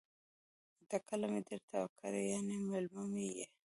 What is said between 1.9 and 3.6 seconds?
کړې ،یعنی میلمه می يی